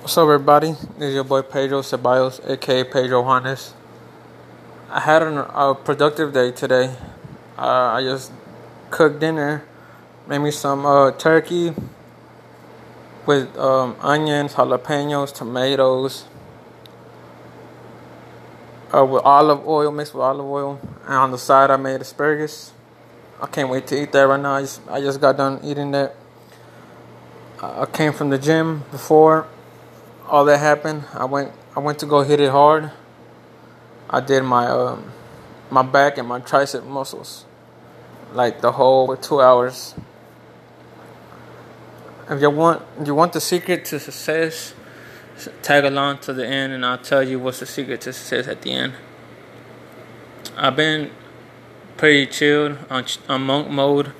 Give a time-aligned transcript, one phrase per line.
[0.00, 0.70] What's up, everybody?
[0.96, 3.74] This is your boy Pedro Ceballos, aka Pedro Juanes.
[4.88, 6.96] I had an, a productive day today.
[7.58, 8.32] Uh, I just
[8.90, 9.62] cooked dinner,
[10.26, 11.74] made me some uh, turkey
[13.26, 16.24] with um, onions, jalapenos, tomatoes,
[18.94, 20.80] uh, with olive oil, mixed with olive oil.
[21.04, 22.72] And on the side, I made asparagus.
[23.38, 24.54] I can't wait to eat that right now.
[24.54, 26.16] I just, I just got done eating that.
[27.60, 29.46] I came from the gym before
[30.30, 32.92] all that happened, I went I went to go hit it hard.
[34.08, 35.12] I did my um,
[35.70, 37.44] my back and my tricep muscles,
[38.32, 39.94] like the whole two hours.
[42.30, 44.72] If you want you want the secret to success,
[45.62, 48.62] tag along to the end, and I'll tell you what's the secret to success at
[48.62, 48.94] the end.
[50.56, 51.10] I've been
[51.96, 54.12] pretty chilled on on monk mode.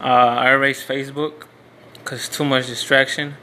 [0.00, 0.04] Uh,
[0.44, 1.44] I erased Facebook
[1.92, 3.34] because too much distraction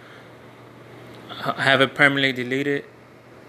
[1.54, 2.86] have it permanently deleted,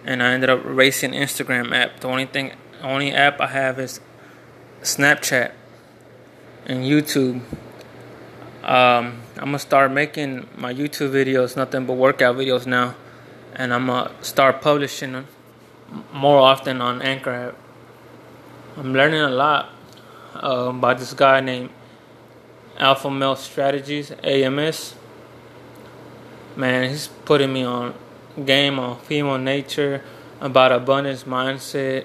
[0.05, 2.01] and I ended up erasing Instagram app.
[2.01, 4.01] The only thing, only app I have is
[4.82, 5.52] Snapchat
[6.66, 7.40] and YouTube.
[8.63, 12.95] Um, I'm gonna start making my YouTube videos nothing but workout videos now,
[13.55, 15.27] and I'm gonna start publishing them
[16.12, 17.57] more often on Anchor app.
[18.77, 19.71] I'm learning a lot
[20.35, 21.71] uh, about this guy named
[22.79, 24.95] Alpha Male Strategies AMS
[26.59, 27.95] man, he's putting me on
[28.45, 30.02] game on female nature,
[30.40, 32.04] about abundance mindset,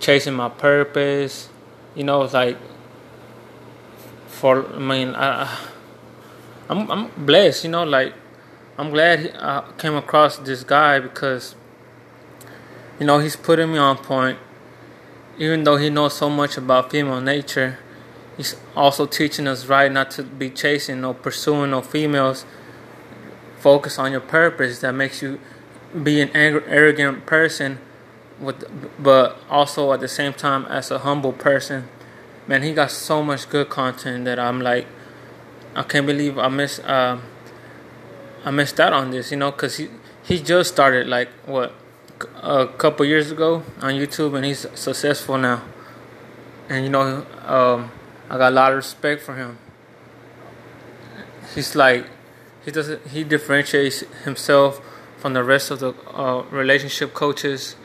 [0.00, 1.48] chasing my purpose.
[1.94, 2.58] You know, it's like
[4.26, 5.58] for I mean, I,
[6.68, 7.64] I'm I'm blessed.
[7.64, 8.12] You know, like
[8.76, 11.54] I'm glad I came across this guy because
[12.98, 14.38] you know he's putting me on point.
[15.38, 17.78] Even though he knows so much about female nature,
[18.36, 22.44] he's also teaching us right not to be chasing or pursuing no females
[23.64, 25.40] focus on your purpose that makes you
[26.02, 27.78] be an arrogant person
[28.38, 28.58] with
[29.02, 31.88] but also at the same time as a humble person.
[32.46, 34.86] Man he got so much good content that i'm like
[35.74, 37.16] i can't believe i missed uh,
[38.44, 39.88] i missed out on this you know because he
[40.22, 41.72] he just started like what
[42.42, 45.62] a couple years ago on youtube and he's successful now.
[46.68, 47.90] And you know um,
[48.28, 49.56] i got a lot of respect for him.
[51.54, 52.04] He's like
[52.64, 54.80] he doesn't he differentiates himself
[55.18, 57.76] from the rest of the uh, relationship coaches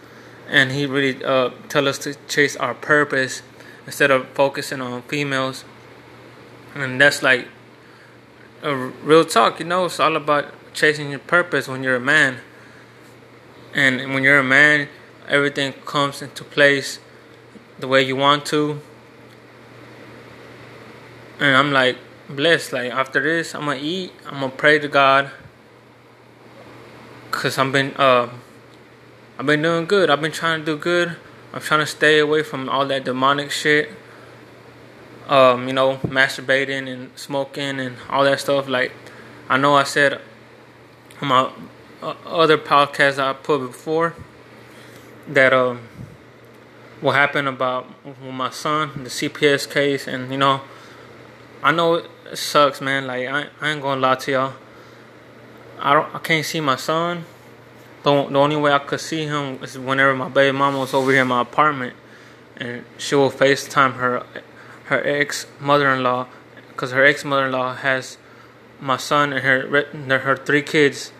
[0.47, 3.41] and he really uh, tell us to chase our purpose
[3.85, 5.63] instead of focusing on females.
[6.73, 7.47] And that's like
[8.61, 12.39] a real talk you know it's all about chasing your purpose when you're a man.
[13.73, 14.87] And when you're a man
[15.27, 16.99] everything comes into place
[17.77, 18.81] the way you want to.
[21.39, 21.97] And i'm like
[22.29, 22.73] blessed.
[22.73, 24.11] Like after this, I'm gonna eat.
[24.25, 25.31] I'm gonna pray to God.
[27.31, 28.29] Cause I've been uh,
[29.37, 30.09] I've been doing good.
[30.09, 31.15] I've been trying to do good.
[31.53, 33.89] I'm trying to stay away from all that demonic shit.
[35.27, 38.67] Um, you know, masturbating and smoking and all that stuff.
[38.67, 38.91] Like,
[39.47, 40.21] I know I said
[41.21, 41.51] on my
[42.01, 44.15] uh, other podcast I put before
[45.27, 45.81] that um,
[47.01, 50.61] what happened about with my son, the CPS case, and you know,
[51.61, 53.07] I know it sucks, man.
[53.07, 54.53] Like I, I ain't gonna lie to y'all.
[55.79, 57.25] I don't, I can't see my son.
[58.03, 61.11] The, the only way I could see him is whenever my baby mama was over
[61.11, 61.95] here in my apartment,
[62.55, 64.25] and she will FaceTime her,
[64.85, 66.27] her ex mother-in-law,
[66.77, 68.17] cause her ex mother-in-law has
[68.79, 71.11] my son and her her three kids.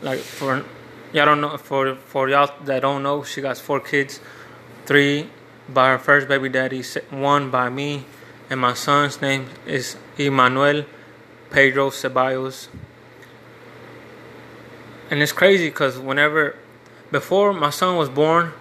[0.00, 0.64] Like for
[1.12, 4.20] y'all don't know for for y'all that don't know, she got four kids,
[4.86, 5.28] three
[5.68, 8.04] by her first baby daddy, one by me,
[8.48, 10.84] and my son's name is Emmanuel
[11.50, 12.68] Pedro Ceballos.
[15.10, 16.56] And it's crazy because whenever,
[17.10, 18.52] before my son was born,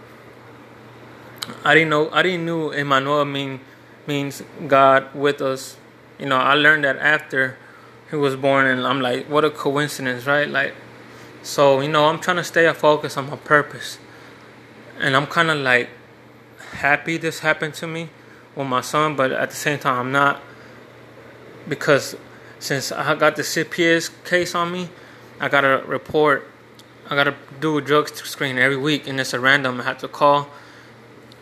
[1.63, 3.59] I didn't know I didn't know Emmanuel mean
[4.07, 5.77] means God with us.
[6.19, 7.57] You know, I learned that after
[8.09, 10.49] he was born, and I'm like, what a coincidence, right?
[10.49, 10.73] Like,
[11.43, 13.99] so you know, I'm trying to stay focused on my purpose,
[14.99, 15.89] and I'm kind of like
[16.73, 18.09] happy this happened to me
[18.55, 20.41] with my son, but at the same time, I'm not
[21.67, 22.15] because
[22.59, 24.89] since I got the CPS case on me,
[25.39, 26.47] I gotta report.
[27.09, 29.81] I gotta do a drug screen every week, and it's a random.
[29.81, 30.49] I have to call,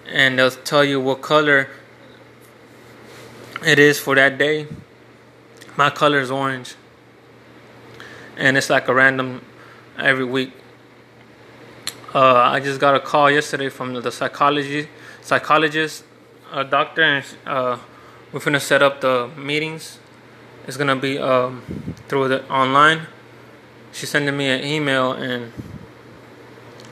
[0.08, 1.70] and they'll tell you what color
[3.66, 4.68] it is for that day.
[5.78, 6.76] My color is orange,
[8.36, 9.42] and it's like a random
[9.98, 10.52] every week.
[12.14, 14.88] Uh, I just got a call yesterday from the psychology
[15.22, 16.04] psychologist
[16.54, 17.78] a doctor, and uh,
[18.32, 20.00] we're gonna set up the meetings.
[20.66, 21.62] It's gonna be um,
[22.08, 23.08] through the online,
[23.94, 25.52] she's sending me an email and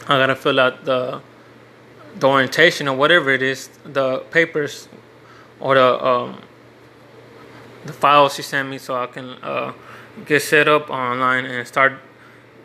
[0.07, 1.21] I gotta fill out the
[2.17, 4.87] the orientation or whatever it is, the papers
[5.59, 6.41] or the um,
[7.85, 9.73] the files she sent me so I can uh,
[10.25, 11.93] get set up online and start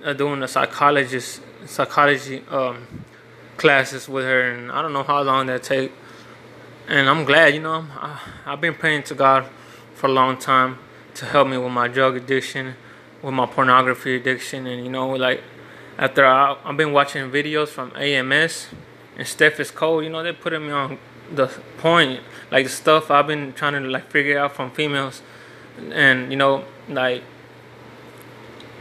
[0.04, 2.86] uh, doing the psychologist psychology um,
[3.56, 4.50] classes with her.
[4.50, 5.92] And I don't know how long that take.
[6.88, 9.46] And I'm glad, you know, I, I've been praying to God
[9.94, 10.78] for a long time
[11.14, 12.76] to help me with my drug addiction,
[13.22, 15.42] with my pornography addiction, and you know, like
[15.98, 18.68] after I, I've been watching videos from AMS
[19.16, 20.98] and Steph is cold, you know, they're putting me on
[21.34, 21.48] the
[21.78, 22.20] point,
[22.52, 25.22] like the stuff I've been trying to like figure out from females,
[25.90, 27.24] and you know, like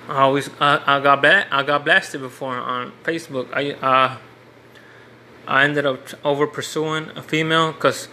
[0.07, 3.47] I always I, I got bla- I got blasted before on Facebook.
[3.51, 4.17] I uh
[5.47, 8.07] I ended up over pursuing a female because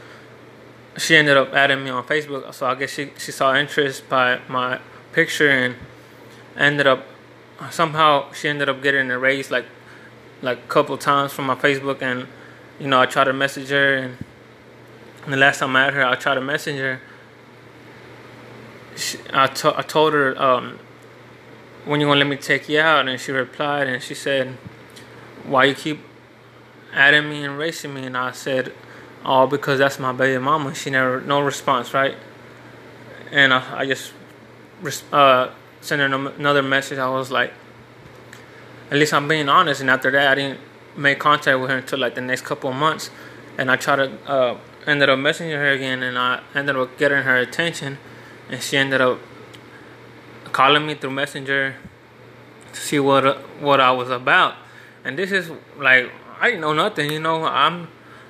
[0.99, 2.53] she ended up adding me on Facebook.
[2.55, 4.81] So I guess she she saw interest by my
[5.13, 5.77] picture and
[6.57, 7.05] ended up
[7.71, 9.67] somehow she ended up getting erased like
[10.41, 12.27] like a couple times from my Facebook and
[12.79, 14.17] you know I tried to message her and,
[15.29, 17.01] the last time I met her I tried to message her
[18.97, 20.81] she, I, to, I told her um,
[21.85, 24.57] when you gonna let me take you out and she replied and she said
[25.45, 26.01] why you keep
[26.93, 28.73] adding me and racing me and I said
[29.25, 30.75] oh because that's my baby mama.
[30.75, 32.17] She never no response right?
[33.31, 34.13] And I, I just
[35.13, 35.51] uh,
[35.81, 36.99] sent her another message.
[36.99, 37.53] I was like
[38.91, 40.61] at least I'm being honest and after that I didn't
[40.97, 43.11] make contact with her until like the next couple of months.
[43.59, 47.23] And I tried to uh, ended up messaging her again and I ended up getting
[47.23, 47.99] her attention
[48.49, 49.19] and she ended up
[50.53, 51.77] calling me through Messenger
[52.73, 54.55] to see what what I was about.
[55.05, 56.11] And this is like
[56.43, 57.45] I didn't know nothing, you know.
[57.45, 57.87] I'm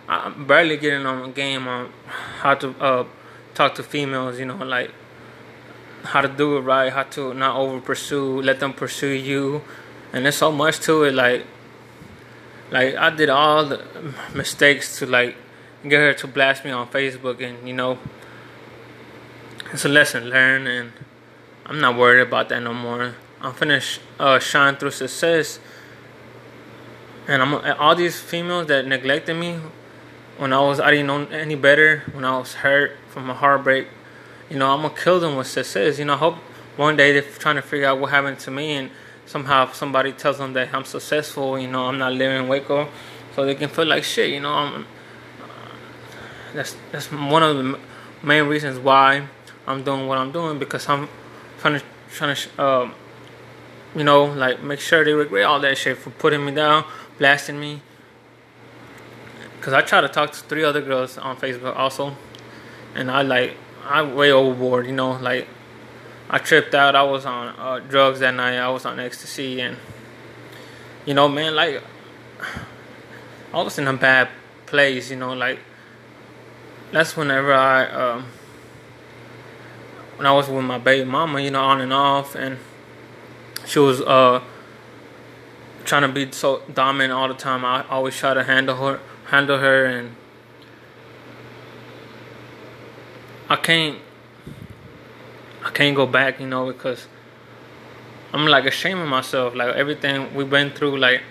[0.06, 1.90] I'm barely getting on game on
[2.40, 3.04] how to uh,
[3.54, 4.90] talk to females, you know, like
[6.04, 9.62] how to do it right, how to not over pursue, let them pursue you,
[10.12, 11.14] and there's so much to it.
[11.14, 11.46] Like,
[12.70, 13.82] like I did all the
[14.34, 15.34] mistakes to like
[15.82, 17.98] get her to blast me on Facebook, and you know,
[19.72, 20.92] it's a lesson learned, and
[21.64, 23.14] I'm not worried about that no more.
[23.40, 25.60] I'm finished uh, shine through success,
[27.32, 29.58] and I'm all these females that neglected me
[30.37, 33.88] when I was I didn't know any better when I was hurt from a heartbreak.
[34.50, 35.99] You know, I'm gonna kill them with success.
[35.99, 36.37] You know, I hope
[36.76, 38.90] one day they're trying to figure out what happened to me, and
[39.25, 41.58] somehow somebody tells them that I'm successful.
[41.58, 42.88] You know, I'm not living in Waco,
[43.34, 44.31] so they can feel like shit.
[44.31, 44.87] You know, I'm.
[46.52, 47.79] That's that's one of the
[48.23, 49.26] main reasons why
[49.67, 51.08] I'm doing what I'm doing because I'm
[51.61, 52.94] trying to trying to um,
[53.96, 56.84] you know like make sure they regret all that shit for putting me down,
[57.18, 57.80] blasting me.
[59.60, 62.16] Cause I try to talk to three other girls on Facebook also,
[62.96, 64.86] and I like I way overboard.
[64.86, 65.46] You know, like
[66.28, 66.96] I tripped out.
[66.96, 68.56] I was on uh, drugs that night.
[68.56, 69.76] I was on ecstasy, and
[71.06, 71.80] you know, man, like
[73.54, 74.30] I was in a bad
[74.66, 75.10] place.
[75.10, 75.60] You know, like
[76.90, 77.86] that's whenever I.
[77.86, 78.26] Um,
[80.16, 82.58] when I was with my baby mama, you know, on and off, and
[83.66, 84.40] she was uh,
[85.84, 87.64] trying to be so dominant all the time.
[87.64, 90.17] I always try to handle her, handle her, and
[93.49, 93.99] I can't,
[95.64, 97.06] I can't go back, you know, because
[98.32, 99.55] I'm like ashamed of myself.
[99.55, 101.22] Like everything we went through, like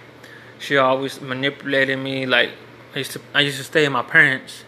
[0.59, 2.25] she always manipulated me.
[2.25, 2.51] Like
[2.93, 4.63] I used to, I used to stay with my parents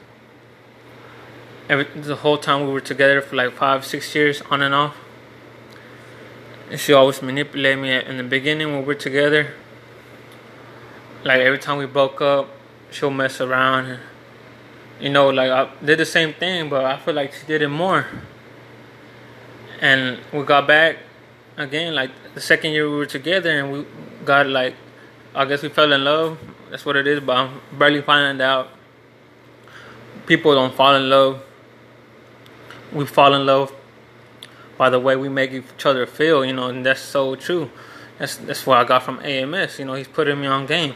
[1.69, 4.97] every the whole time we were together for like five, six years on and off.
[6.69, 9.53] And she always manipulated me in the beginning when we were together.
[11.23, 12.49] Like every time we broke up,
[12.91, 13.85] she'll mess around.
[13.85, 13.99] And,
[14.99, 17.69] you know, like I did the same thing, but I feel like she did it
[17.69, 18.05] more.
[19.81, 20.97] And we got back
[21.57, 23.85] again, like the second year we were together, and we
[24.25, 24.75] got like,
[25.35, 26.37] I guess we fell in love.
[26.69, 28.69] That's what it is, but I'm barely finding out.
[30.25, 31.41] People don't fall in love
[32.93, 33.73] we fall in love
[34.77, 37.69] by the way we make each other feel, you know, and that's so true.
[38.19, 39.79] That's that's what I got from AMS.
[39.79, 40.93] You know, he's putting me on game.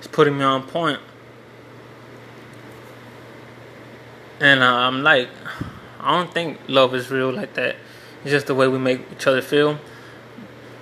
[0.00, 0.98] He's putting me on point.
[4.40, 5.28] And uh, I'm like,
[6.00, 7.76] I don't think love is real like that.
[8.22, 9.78] It's just the way we make each other feel.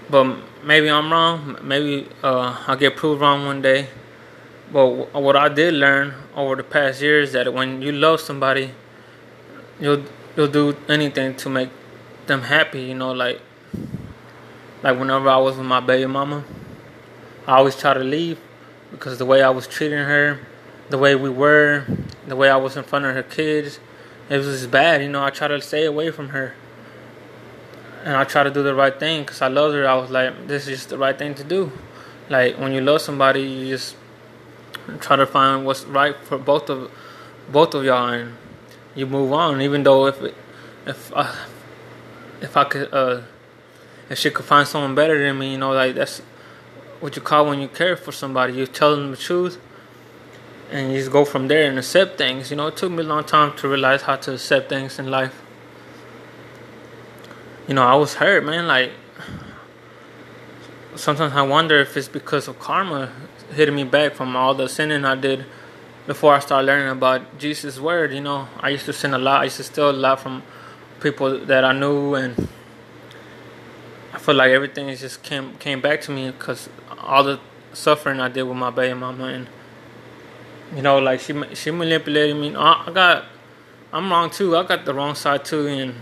[0.09, 1.59] But maybe I'm wrong.
[1.63, 3.89] Maybe uh, I'll get proved wrong one day.
[4.73, 8.71] But what I did learn over the past years that when you love somebody,
[9.81, 10.05] you'll
[10.37, 11.71] you'll do anything to make
[12.27, 13.41] them happy, you know, like
[14.85, 16.45] like whenever I was with my baby mama,
[17.47, 18.39] I always try to leave
[18.91, 20.41] because the way I was treating her,
[20.91, 21.85] the way we were,
[22.27, 23.81] the way I was in front of her kids,
[24.31, 26.55] it was just bad, you know, I try to stay away from her.
[28.05, 29.87] and I try to do the right thing because I loved her.
[29.87, 31.73] I was like, this is just the right thing to do.
[32.31, 33.97] Like when you love somebody, you just
[35.01, 36.91] try to find what's right for both of
[37.51, 38.35] both of y'all, and
[38.95, 39.61] you move on.
[39.63, 40.35] Even though if it,
[40.87, 41.35] if I
[42.41, 43.23] if I could uh
[44.11, 46.23] if she could find someone better than me, you know, like that's
[47.01, 48.55] what you call when you care for somebody.
[48.55, 49.59] You tell them the truth,
[50.71, 52.51] and you just go from there and accept things.
[52.51, 55.11] You know, it took me a long time to realize how to accept things in
[55.11, 55.43] life.
[57.67, 58.67] You know, I was hurt, man.
[58.67, 58.93] Like
[60.97, 63.13] sometimes I wonder if it's because of karma
[63.53, 65.47] hitting me back from all the sinning I did
[66.07, 68.13] before I started learning about Jesus' word.
[68.13, 69.43] You know, I used to sin a lot.
[69.43, 70.43] I used to steal a lot from
[71.01, 72.49] people that I knew, and
[74.13, 76.69] I feel like everything just came came back to me because
[77.03, 77.41] all the
[77.73, 79.49] suffering I did with my baby mama, and
[80.75, 82.55] you know, like she she manipulated me.
[82.55, 83.25] I got,
[83.93, 84.57] I'm wrong too.
[84.57, 85.95] I got the wrong side too, and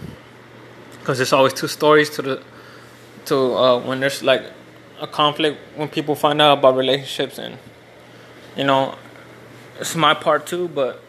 [0.99, 2.43] because there's always two stories to the
[3.27, 4.43] to uh, when there's like
[5.01, 7.59] a conflict when people find out about relationships and
[8.57, 8.95] you know
[9.79, 11.03] it's my part too but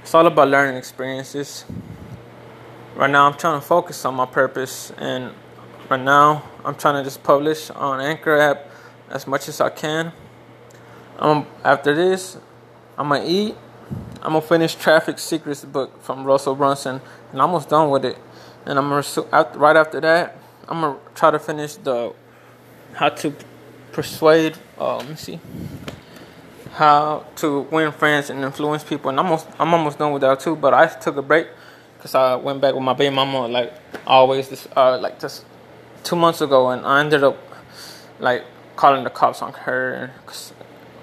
[0.00, 1.64] it's all about learning experiences
[2.94, 5.32] right now i'm trying to focus on my purpose and
[5.90, 8.70] right now i'm trying to just publish on anchor app
[9.12, 10.12] as much as i can
[11.18, 12.36] um, after this
[12.98, 13.54] i'm gonna eat
[14.22, 17.00] i'm gonna finish traffic secrets book from russell brunson
[17.30, 18.18] and i'm almost done with it
[18.66, 20.36] and i'm gonna right after that
[20.68, 22.12] i'm gonna try to finish the
[22.94, 23.34] how to
[23.92, 24.56] persuade.
[24.78, 25.40] Uh, let me see.
[26.72, 30.40] How to win friends and influence people, and I'm almost I'm almost done with that
[30.40, 30.56] too.
[30.56, 31.48] But I took a break
[31.96, 33.74] because I went back with my baby mama like
[34.06, 35.44] always this uh like just
[36.02, 37.36] two months ago, and I ended up
[38.18, 38.44] like
[38.82, 40.10] calling the cops on her.
[40.26, 40.52] Cause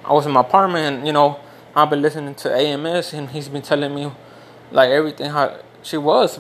[0.04, 1.40] I was in my apartment, and you know
[1.74, 4.12] I've been listening to AMS, and he's been telling me
[4.70, 6.38] like everything how she was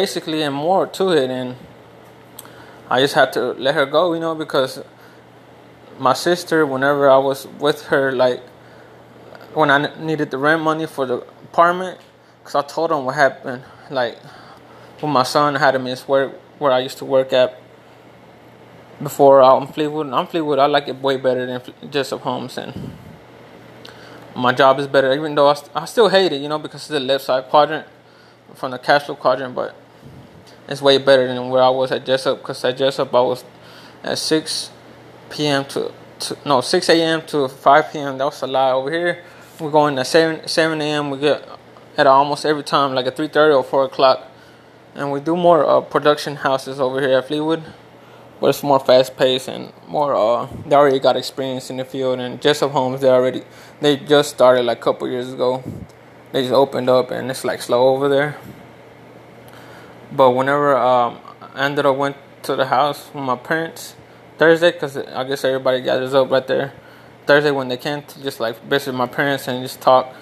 [0.00, 1.56] basically and more to it, and
[2.90, 4.82] I just had to let her go, you know, because
[5.98, 8.40] my sister, whenever I was with her, like
[9.54, 11.18] when I needed the rent money for the
[11.48, 12.00] apartment,
[12.40, 14.18] because I told them what happened, like
[15.00, 17.61] when my son had to miss work where I used to work at
[19.02, 20.10] before out in Fleetwood.
[20.12, 22.92] I'm Fleetwood, I like it way better than Jessup Homes, and
[24.34, 26.82] my job is better, even though I, st- I still hate it, you know, because
[26.82, 27.86] it's the left side quadrant
[28.54, 29.74] from the cash flow quadrant, but
[30.68, 33.44] it's way better than where I was at Jessup because at Jessup I was
[34.02, 34.70] at 6
[35.30, 35.64] p.m.
[35.66, 37.22] to, to no 6 a.m.
[37.26, 38.18] to 5 p.m.
[38.18, 38.74] That was a lot.
[38.74, 39.24] Over here
[39.58, 41.10] we're going at 7 7 a.m.
[41.10, 41.46] We get
[41.96, 44.28] at almost every time like at 3:30 or 4 o'clock,
[44.94, 47.62] and we do more uh, production houses over here at Fleetwood.
[48.42, 50.16] But it's more fast paced and more.
[50.16, 53.42] Uh, they already got experience in the field, and Jessup Homes they already
[53.80, 55.62] they just started like a couple years ago.
[56.32, 58.36] They just opened up, and it's like slow over there.
[60.10, 63.94] But whenever um, I ended up went to the house with my parents
[64.38, 66.72] Thursday, because I guess everybody gathers up right there.
[67.26, 70.16] Thursday when they can to just like visit my parents and just talk.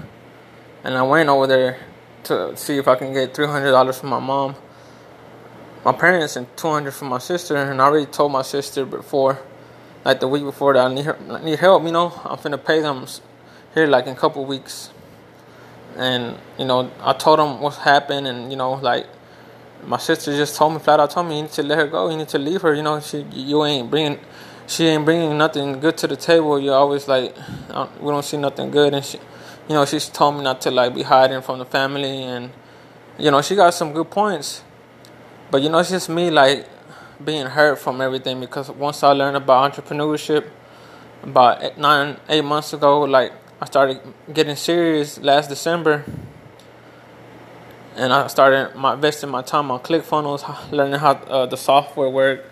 [0.84, 1.78] And I went over there
[2.24, 4.56] to see if I can get three hundred dollars from my mom,
[5.84, 7.56] my parents, and two hundred from my sister.
[7.56, 9.38] And I already told my sister before,
[10.04, 11.84] like the week before, that I need her, I need help.
[11.84, 13.06] You know, I'm finna pay them
[13.74, 14.90] here like in a couple weeks.
[15.96, 19.06] And you know, I told them what's happened, and you know, like
[19.86, 22.10] my sister just told me flat out told me you need to let her go.
[22.10, 22.74] You need to leave her.
[22.74, 24.18] You know, she you ain't bringing,
[24.66, 26.60] she ain't bringing nothing good to the table.
[26.60, 27.34] You're always like,
[27.70, 29.18] um, we don't see nothing good, and she,
[29.68, 32.50] you know, she's told me not to like be hiding from the family, and
[33.18, 34.62] you know, she got some good points,
[35.50, 36.68] but you know, it's just me like
[37.24, 40.46] being hurt from everything because once I learned about entrepreneurship
[41.22, 44.00] about eight, nine eight months ago, like I started
[44.32, 46.04] getting serious last December
[47.96, 52.46] and I started my investing my time on ClickFunnels, learning how uh, the software worked,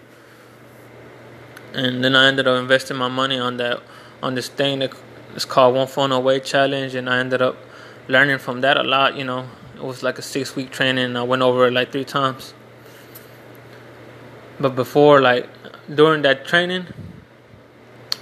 [1.73, 3.81] and then I ended up investing my money on that
[4.23, 4.93] on this thing that
[5.35, 7.57] it's called One Funnel Away Challenge, and I ended up
[8.09, 9.17] learning from that a lot.
[9.17, 11.93] You know, it was like a six week training, and I went over it like
[11.93, 12.52] three times.
[14.61, 15.49] But before, like
[15.95, 16.87] during that training,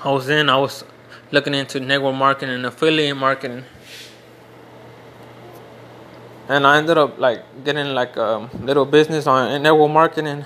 [0.04, 0.84] I was in, I was
[1.32, 3.64] looking into network marketing and affiliate marketing
[6.48, 10.44] and I ended up like getting like a little business on network marketing.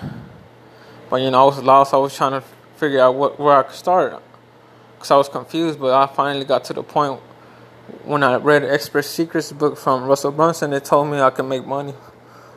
[1.09, 1.93] But you know, I was lost.
[1.93, 2.43] I was trying to
[2.77, 4.23] figure out what where I could start
[4.95, 5.79] because I was confused.
[5.79, 7.21] But I finally got to the point
[8.05, 10.73] when I read Expert Secrets book from Russell Brunson.
[10.73, 11.95] It told me I could make money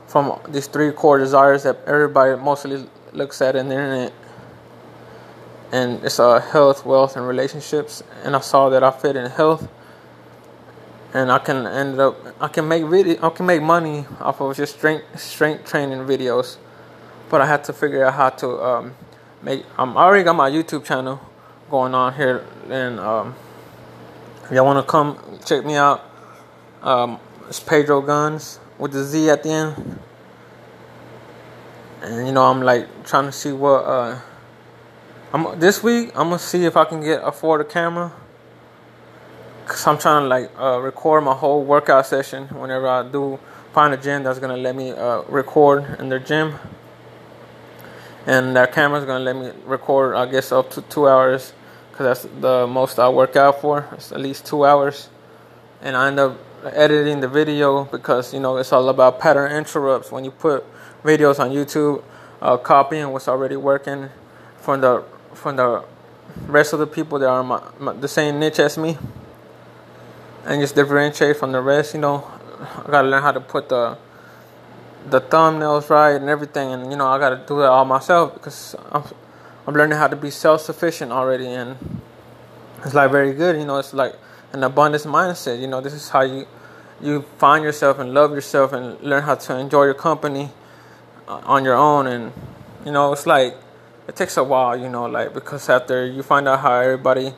[0.08, 4.14] from these three core desires that everybody mostly looks at in the internet.
[5.72, 8.04] And it's uh, health, wealth, and relationships.
[8.24, 9.68] And I saw that I fit in health
[11.14, 14.56] and I can end up I can make video I can make money off of
[14.58, 16.58] just strength strength training videos.
[17.30, 18.96] but I had to figure out how to um,
[19.42, 19.66] make.
[19.78, 21.20] I'm I already got my YouTube channel
[21.70, 23.36] going on here, and um,
[24.44, 26.04] if y'all want to come check me out,
[26.84, 30.00] um, it's Pedro Guns with the Z at the end.
[32.04, 34.20] And you know, I'm like trying to see what uh,
[35.32, 36.10] I'm this week.
[36.10, 38.12] I'm gonna see if I can get afford a camera.
[39.66, 43.40] Cause I'm trying to like uh, record my whole workout session whenever I do
[43.72, 46.56] find a gym that's gonna let me uh, record in their gym,
[48.26, 50.16] and that camera's gonna let me record.
[50.16, 51.54] I guess up to two hours,
[51.94, 53.88] cause that's the most I work out for.
[53.94, 55.08] It's at least two hours,
[55.82, 60.12] and I end up editing the video because you know it's all about pattern interrupts
[60.12, 60.66] when you put
[61.04, 62.04] videos on YouTube,
[62.42, 64.10] uh, copying what's already working
[64.58, 65.84] from the from the
[66.48, 68.98] rest of the people that are my, my, the same niche as me,
[70.46, 71.94] and just differentiate from the rest.
[71.94, 72.28] You know,
[72.86, 73.98] I gotta learn how to put the
[75.10, 78.76] the thumbnails right and everything, and you know I gotta do it all myself because
[78.92, 79.04] I'm
[79.68, 81.78] I'm learning how to be self sufficient already, and
[82.86, 83.58] it's like very good.
[83.58, 84.16] You know, it's like
[84.54, 85.60] an abundance mindset.
[85.60, 86.48] You know, this is how you
[87.02, 90.52] you find yourself and love yourself and learn how to enjoy your company
[91.28, 92.32] on your own and
[92.86, 93.56] you know it's like
[94.08, 97.34] it takes a while you know like because after you find out how everybody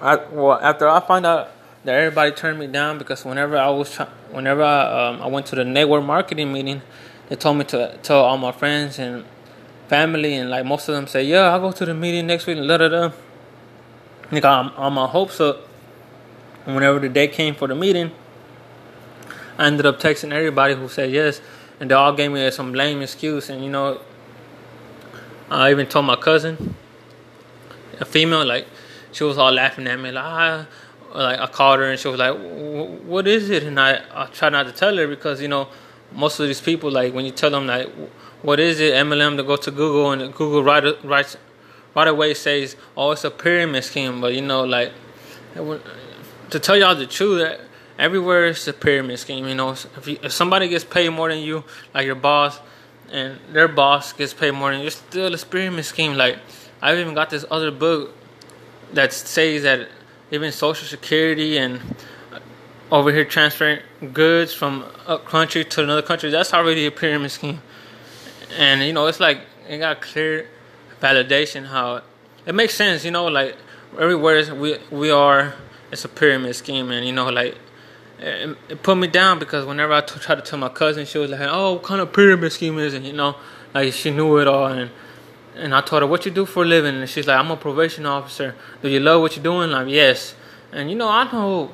[0.00, 1.50] I, well after I find out
[1.84, 5.46] that everybody turned me down because whenever I was try, whenever I, um, I went
[5.46, 6.82] to the network marketing meeting
[7.28, 9.24] they told me to tell all my friends and
[9.88, 12.58] family and like most of them say yeah I'll go to the meeting next week
[12.58, 13.12] and da da da.
[14.30, 15.66] I got all my hopes up
[16.66, 18.10] and whenever the day came for the meeting
[19.56, 21.40] I ended up texting everybody who said yes
[21.80, 23.48] and they all gave me some lame excuse.
[23.50, 24.00] And you know,
[25.50, 26.74] I even told my cousin,
[28.00, 28.66] a female, like
[29.12, 30.66] she was all laughing at me, like ah,
[31.14, 32.36] like I called her and she was like,
[33.04, 35.68] "What is it?" And I I try not to tell her because you know,
[36.12, 37.88] most of these people like when you tell them like,
[38.42, 41.36] "What is it?" MLM to go to Google and Google right right
[41.94, 44.92] right away says, "Oh, it's a pyramid scheme," but you know, like
[45.54, 47.58] to tell y'all the truth
[47.98, 49.46] everywhere it's a pyramid scheme.
[49.48, 52.60] You know, if, you, if somebody gets paid more than you, like your boss,
[53.10, 56.14] and their boss gets paid more than you, it's still a pyramid scheme.
[56.14, 56.38] Like
[56.80, 58.14] I've even got this other book
[58.92, 59.88] that says that
[60.30, 61.80] even Social Security and
[62.32, 62.38] uh,
[62.92, 63.80] over here transferring
[64.12, 67.60] goods from a country to another country, that's already a pyramid scheme.
[68.56, 70.46] And you know, it's like it got clear
[71.00, 72.02] validation how
[72.46, 73.04] it makes sense.
[73.04, 73.56] You know, like
[73.98, 75.54] everywhere we we are,
[75.90, 77.56] it's a pyramid scheme, and you know, like
[78.20, 81.18] it, it put me down because whenever I t- tried to tell my cousin, she
[81.18, 83.36] was like, "Oh, what kind of pyramid scheme is it?" You know,
[83.74, 84.90] like she knew it all, and
[85.54, 87.56] and I told her, "What you do for a living?" And she's like, "I'm a
[87.56, 88.54] probation officer.
[88.82, 90.34] Do you love what you're doing?" Like, yes.
[90.72, 91.70] And you know, I know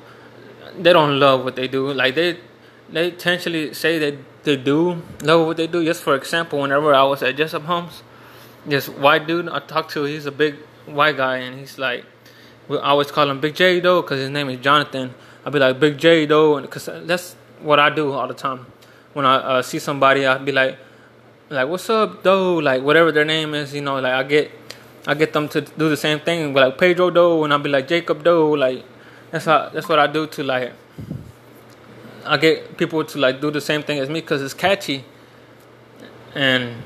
[0.78, 1.92] they don't love what they do.
[1.92, 2.38] Like they
[2.90, 5.84] they intentionally say that they do love what they do.
[5.84, 8.02] Just for example, whenever I was at Jessup Homes,
[8.66, 12.04] this white dude I talked to, he's a big white guy, and he's like,
[12.68, 15.78] we always call him Big J though, because his name is Jonathan I'll be like
[15.78, 18.66] Big J though, because that's what I do all the time.
[19.12, 20.78] When I uh, see somebody, I'll be like,
[21.50, 24.50] like what's up though, like whatever their name is, you know, like I get,
[25.06, 27.68] I get them to do the same thing, but like Pedro though, and I'll be
[27.68, 28.84] like Jacob though, like
[29.30, 30.72] that's how that's what I do to like.
[32.24, 35.04] I get people to like do the same thing as me because it's catchy.
[36.34, 36.82] And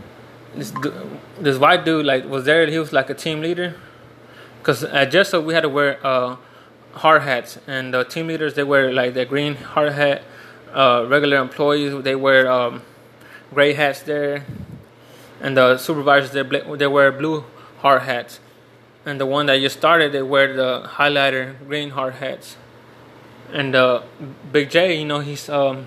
[0.55, 0.73] this
[1.40, 2.66] this white dude like was there.
[2.66, 3.77] He was like a team leader.
[4.62, 6.37] Cause at Jessup we had to wear uh,
[6.92, 10.22] hard hats, and the team leaders they wear like the green hard hat.
[10.72, 12.83] Uh, regular employees they wear um,
[13.55, 14.44] gray hats there,
[15.40, 16.42] and the supervisors they
[16.77, 17.44] they wear blue
[17.79, 18.40] hard hats,
[19.07, 22.57] and the one that just started they wear the highlighter green hard hats.
[23.51, 24.03] And uh,
[24.53, 25.87] Big J, you know, he's um,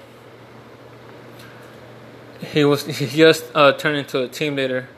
[2.40, 4.90] he was he just uh, turned into a team leader,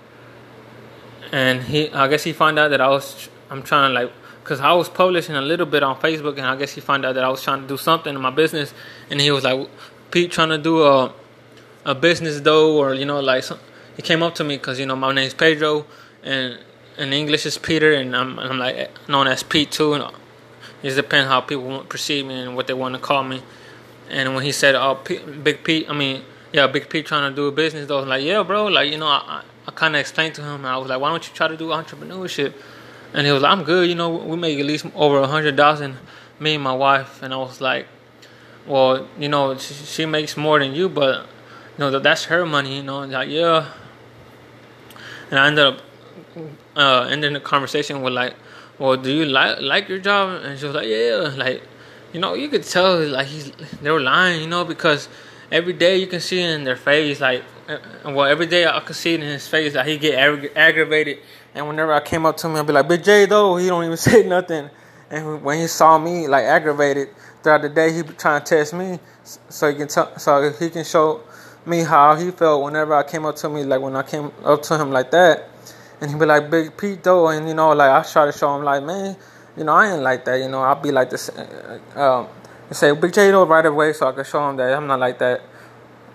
[1.32, 4.14] and he I guess he found out that I was I'm trying to like
[4.44, 7.16] because I was publishing a little bit on Facebook, and I guess he found out
[7.16, 8.74] that I was trying to do something in my business,
[9.10, 9.70] and he was like,
[10.12, 11.14] "Pete, trying to do a
[11.86, 13.60] a business though, or you know, like some,
[13.96, 15.86] he came up to me because you know my name's Pedro,
[16.24, 16.60] and
[16.98, 20.04] in English is Peter, and I'm and I'm like known as Pete too, and
[20.82, 23.42] it depends how people perceive me and what they want to call me.
[24.10, 25.00] And when he said, "Oh,
[25.44, 28.10] Big Pete," I mean, yeah, Big Pete trying to do a business, though, I was
[28.10, 30.78] like, "Yeah, bro," like you know, I I, I kind of explained to him, I
[30.78, 32.54] was like, "Why don't you try to do entrepreneurship?"
[33.14, 35.56] And he was like, I'm good, you know, we make at least over a hundred
[35.56, 35.98] thousand,
[36.40, 37.22] me and my wife.
[37.22, 37.88] And I was like,
[38.66, 41.26] well, you know, she, makes more than you, but
[41.78, 43.02] you know that's her money, you know.
[43.02, 43.72] And like, yeah.
[45.30, 45.80] And I ended up
[46.76, 48.36] uh, ending the conversation with like,
[48.80, 50.44] well, do you like like your job?
[50.44, 51.62] And she was like, yeah, like,
[52.14, 55.10] you know, you could tell like he's they were lying, you know, because
[55.52, 57.44] every day you can see in their face like
[58.06, 61.20] well, every day I could see in his face that he get ag- aggravated.
[61.56, 63.84] And whenever I came up to him, I'd be like, "Big J, though he don't
[63.84, 64.70] even say nothing."
[65.10, 67.10] And when he saw me like aggravated
[67.44, 70.84] throughout the day, he be trying to test me so he can so he can
[70.84, 71.22] show
[71.66, 74.62] me how he felt whenever I came up to me like when I came up
[74.64, 75.50] to him like that.
[76.02, 78.56] And he'd be like, "Big Pete, though," and you know, like I try to show
[78.56, 79.16] him like, man,
[79.56, 80.40] you know, I ain't like that.
[80.40, 81.30] You know, I'll be like this.
[81.30, 82.28] Uh, um,
[82.72, 85.20] say Big J though right away, so I can show him that I'm not like
[85.20, 85.42] that.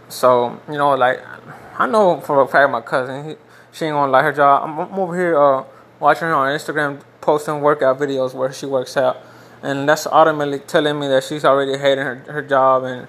[0.08, 1.20] So you know, like
[1.78, 3.36] I know for a fact my cousin, he,
[3.72, 4.68] she ain't gonna like her job.
[4.68, 5.64] I'm, I'm over here uh,
[6.00, 9.18] watching her on Instagram posting workout videos where she works out,
[9.62, 12.84] and that's automatically telling me that she's already hating her her job.
[12.84, 13.08] And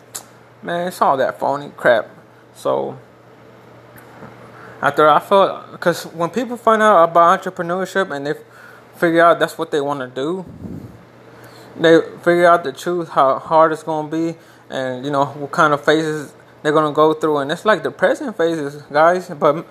[0.62, 2.10] man, it's all that phony crap.
[2.54, 2.98] So
[4.82, 8.34] after I felt, because when people find out about entrepreneurship and they
[8.96, 10.46] figure out that's what they want to do,
[11.80, 14.36] they figure out the truth, how hard it's gonna be,
[14.70, 18.34] and you know what kind of phases they're gonna go through, and it's like depressing
[18.34, 19.30] phases, guys.
[19.30, 19.66] But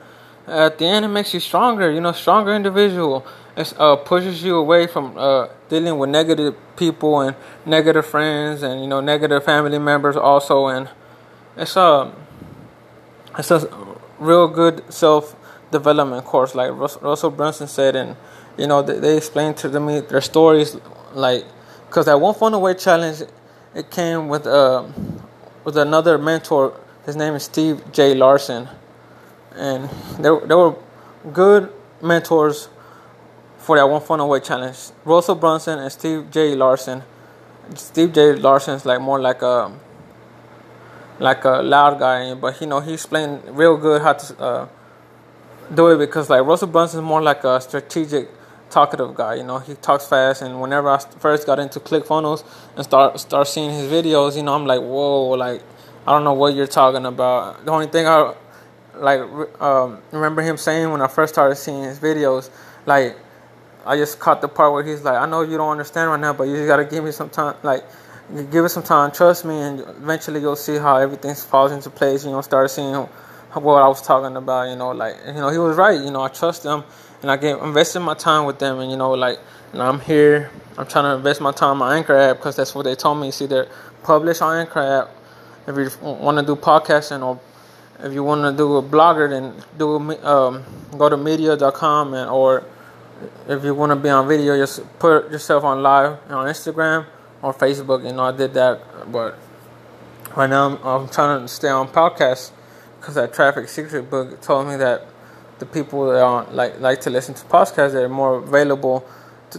[0.50, 1.90] at the end, it makes you stronger.
[1.90, 3.26] You know, stronger individual.
[3.56, 8.80] It uh, pushes you away from uh, dealing with negative people and negative friends, and
[8.80, 10.66] you know, negative family members also.
[10.66, 10.88] And
[11.56, 12.12] it's a uh,
[13.38, 13.68] it's a
[14.18, 15.36] real good self
[15.70, 18.16] development course, like Russell Brunson said, and
[18.56, 20.76] you know, they, they explained to me their stories,
[21.12, 21.44] like
[21.86, 23.22] because that One Funnel Away Challenge,
[23.74, 24.84] it came with uh,
[25.64, 26.78] with another mentor.
[27.06, 28.14] His name is Steve J.
[28.14, 28.68] Larsen,
[29.58, 30.76] and there there were
[31.32, 32.68] good mentors
[33.58, 34.76] for that One Funnel Away Challenge.
[35.04, 36.54] Russell Brunson and Steve J.
[36.54, 37.02] Larsen.
[37.74, 38.34] Steve J.
[38.34, 39.72] Larsen is like more like a
[41.18, 44.68] like a loud guy, but you know he explained real good how to uh,
[45.74, 48.28] do it because like Russell Brunson is more like a strategic
[48.70, 49.34] talkative guy.
[49.34, 52.44] You know, he talks fast, and whenever I first got into ClickFunnels
[52.76, 55.62] and start start seeing his videos, you know, I'm like, whoa, like
[56.06, 57.64] I don't know what you're talking about.
[57.64, 58.34] The only thing I
[59.00, 59.20] like
[59.60, 62.50] um, remember him saying when I first started seeing his videos,
[62.86, 63.16] like
[63.86, 66.32] I just caught the part where he's like, I know you don't understand right now,
[66.32, 67.84] but you just gotta give me some time, like
[68.50, 72.24] give it some time, trust me, and eventually you'll see how everything falls into place.
[72.24, 74.68] You know, start seeing what I was talking about.
[74.68, 75.98] You know, like you know, he was right.
[75.98, 76.84] You know, I trust him
[77.22, 79.38] and I get invested my time with them, and you know, like,
[79.72, 80.50] and I'm here.
[80.76, 83.32] I'm trying to invest my time on Anchor app because that's what they told me.
[83.32, 83.68] See, they're
[84.04, 85.10] published on Anchor app.
[85.66, 87.40] If you want to do podcasting or
[88.02, 90.64] if you want to do a blogger, then do um,
[90.96, 92.64] go to medium.com and or
[93.48, 97.06] if you want to be on video, just put yourself on live on Instagram
[97.42, 98.04] or Facebook.
[98.04, 99.38] You know, I did that, but
[100.36, 102.52] right now I'm, I'm trying to stay on podcast
[103.00, 105.06] because that Traffic Secret book told me that
[105.58, 109.04] the people that are, like like to listen to podcasts they're more available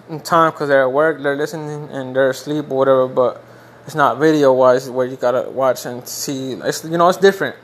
[0.08, 3.44] in time because they're at work they're listening and they're asleep or whatever but
[3.86, 7.56] it's not video wise where you gotta watch and see it's you know it's different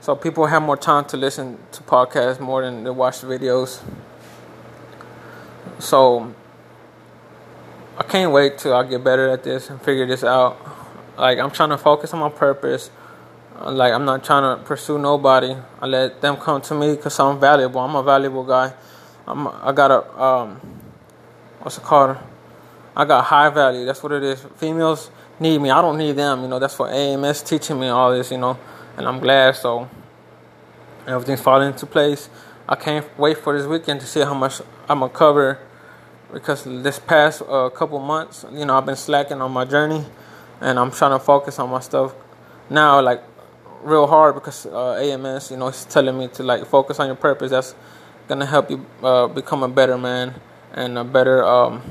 [0.00, 3.82] so people have more time to listen to podcasts more than to watch videos
[5.78, 6.34] so
[7.98, 10.58] I can't wait till I get better at this and figure this out
[11.16, 12.90] like I'm trying to focus on my purpose
[13.60, 15.54] like I'm not trying to pursue nobody.
[15.80, 17.80] I let them come to me because I'm valuable.
[17.80, 18.72] I'm a valuable guy.
[19.26, 20.60] I'm I got a um,
[21.60, 22.16] what's it called?
[22.96, 23.84] I got high value.
[23.84, 24.40] That's what it is.
[24.56, 25.70] Females need me.
[25.70, 26.42] I don't need them.
[26.42, 26.58] You know.
[26.58, 28.30] That's what AMS teaching me all this.
[28.30, 28.58] You know,
[28.96, 29.56] and I'm glad.
[29.56, 29.88] So
[31.06, 32.28] everything's falling into place.
[32.68, 35.58] I can't wait for this weekend to see how much I'm gonna cover
[36.32, 40.04] because this past uh, couple months, you know, I've been slacking on my journey,
[40.60, 42.14] and I'm trying to focus on my stuff
[42.68, 43.00] now.
[43.00, 43.22] Like
[43.82, 47.16] real hard because uh, AMS, you know, is telling me to like focus on your
[47.16, 47.50] purpose.
[47.50, 47.74] That's
[48.28, 50.34] gonna help you uh, become a better man
[50.72, 51.82] and a better um,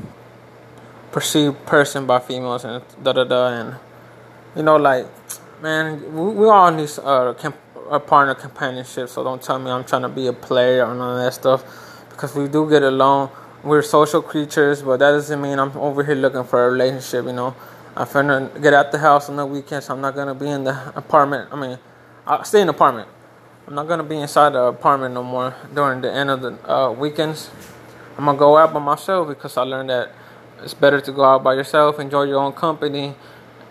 [1.11, 3.47] perceived person by females and da da da.
[3.47, 3.75] And
[4.55, 5.07] you know, like
[5.61, 7.33] man, we, we all need uh,
[7.89, 9.09] a partner companionship.
[9.09, 11.63] So don't tell me I'm trying to be a player or none of that stuff
[12.09, 13.31] because we do get along.
[13.63, 17.25] We're social creatures, but that doesn't mean I'm over here looking for a relationship.
[17.25, 17.55] You know
[17.95, 19.87] I'm finna get out the house on the weekends.
[19.87, 21.49] So I'm not gonna be in the apartment.
[21.51, 21.77] I mean,
[22.25, 23.09] I'll stay in the apartment.
[23.67, 26.91] I'm not gonna be inside the apartment no more during the end of the uh,
[26.91, 27.49] weekends.
[28.17, 30.11] I'm gonna go out by myself because I learned that
[30.63, 33.15] it's better to go out by yourself, enjoy your own company,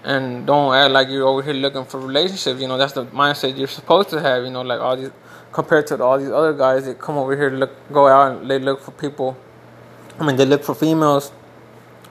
[0.05, 2.61] and don't act like you're over here looking for relationships.
[2.61, 4.45] You know, that's the mindset you're supposed to have.
[4.45, 5.11] You know, like all these
[5.53, 8.51] compared to all these other guys that come over here to look, go out and
[8.51, 9.37] they look for people.
[10.19, 11.33] I mean, they look for females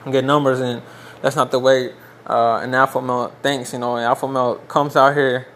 [0.04, 0.82] and get numbers, and
[1.22, 1.92] that's not the way
[2.26, 3.72] uh, an alpha male thinks.
[3.72, 5.46] You know, an alpha male comes out here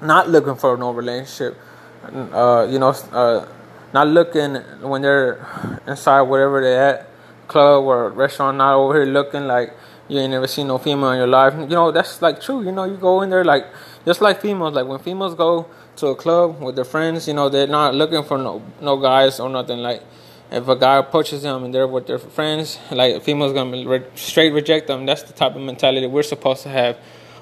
[0.00, 1.56] not looking for no relationship.
[2.04, 3.46] Uh, you know, uh,
[3.92, 5.46] not looking when they're
[5.86, 7.08] inside whatever they're at,
[7.48, 9.74] club or restaurant, not over here looking like
[10.08, 11.54] you ain't never seen no female in your life.
[11.54, 12.64] You know, that's like true.
[12.64, 13.66] You know, you go in there like
[14.04, 14.74] just like females.
[14.74, 15.66] Like when females go
[15.96, 19.38] to a club with their friends, you know, they're not looking for no no guys
[19.38, 19.78] or nothing.
[19.78, 20.02] Like,
[20.50, 24.52] if a guy approaches them and they're with their friends, like female's gonna re- straight
[24.52, 25.04] reject them.
[25.04, 26.96] That's the type of mentality we're supposed to have.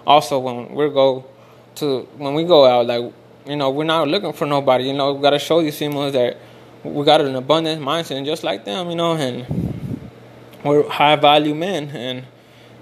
[0.07, 1.24] Also, when we go
[1.76, 3.12] to when we go out, like
[3.46, 4.85] you know, we're not looking for nobody.
[4.85, 6.37] You know, we gotta show these females that
[6.83, 9.46] we got an abundant mindset, just like them, you know, and
[10.64, 12.24] we're high value men, and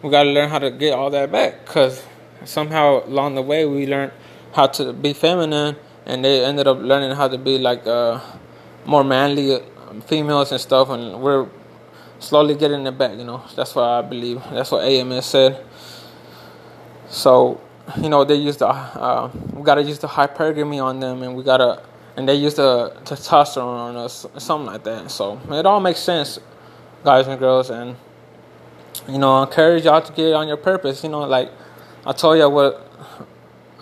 [0.04, 1.64] we gotta learn how to get all that back.
[1.64, 2.04] Cause
[2.44, 4.12] somehow along the way we learned
[4.52, 8.20] how to be feminine, and they ended up learning how to be like uh,
[8.84, 9.60] more manly
[10.06, 11.48] females and stuff, and we're
[12.18, 13.16] slowly getting it back.
[13.16, 14.42] You know, that's what I believe.
[14.52, 15.64] That's what AMS said.
[17.08, 17.62] So,
[17.96, 21.42] you know, they use the uh, we gotta use the hypergamy on them, and we
[21.42, 21.82] gotta
[22.14, 25.10] and they use the testosterone on us, something like that.
[25.10, 26.38] So it all makes sense,
[27.02, 27.96] guys and girls, and
[29.08, 31.02] you know, I encourage y'all to get on your purpose.
[31.02, 31.50] You know, like
[32.06, 32.80] I told y'all what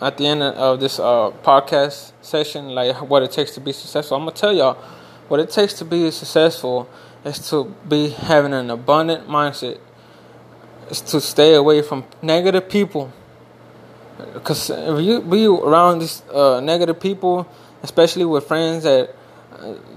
[0.01, 4.17] at the end of this uh, podcast session, like what it takes to be successful.
[4.17, 4.75] I'm gonna tell y'all
[5.29, 6.89] what it takes to be successful
[7.25, 9.79] is to be having an abundant mindset.
[10.91, 13.13] Is to stay away from negative people.
[14.35, 17.49] Because if you be around these uh, negative people,
[17.83, 19.15] especially with friends that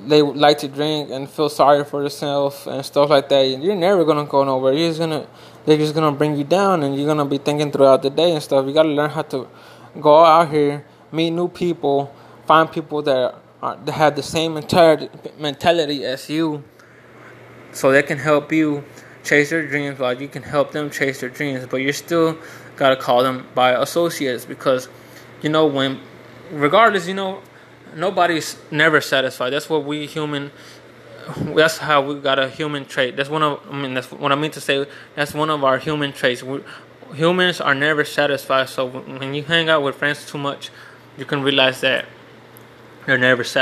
[0.08, 4.04] they like to drink and feel sorry for themselves and stuff like that, you're never
[4.06, 4.74] gonna go nowhere.
[4.74, 5.28] You're just gonna
[5.66, 8.44] they're just gonna bring you down, and you're gonna be thinking throughout the day and
[8.44, 8.66] stuff.
[8.68, 9.48] You gotta learn how to
[10.00, 12.14] go out here, meet new people,
[12.46, 16.64] find people that are that have the same mentality mentality as you,
[17.72, 18.84] so they can help you
[19.24, 21.66] chase their dreams while you can help them chase their dreams.
[21.66, 22.38] But you're still
[22.76, 24.88] gotta call them by associates because
[25.42, 26.00] you know when,
[26.52, 27.42] regardless, you know,
[27.96, 29.52] nobody's never satisfied.
[29.52, 30.52] That's what we human
[31.56, 33.16] that's how we got a human trait.
[33.16, 34.86] That's one of I mean that's what I mean to say.
[35.16, 36.44] That's one of our human traits.
[36.44, 36.62] We,
[37.14, 38.70] humans are never satisfied.
[38.70, 40.70] So when you hang out with friends too much,
[41.18, 42.06] you can realize that
[43.06, 43.54] they're never satisfied.